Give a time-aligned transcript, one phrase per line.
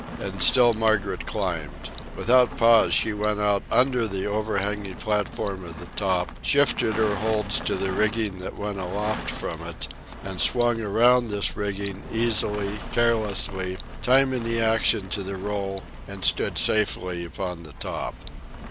[0.19, 1.91] And still Margaret climbed.
[2.17, 7.59] Without pause she went out under the overhanging platform of the top, shifted her holds
[7.59, 9.89] to the rigging that went aloft from it,
[10.23, 16.57] and swung around this rigging, easily, carelessly, timing the action to the roll, and stood
[16.57, 18.15] safely upon the top.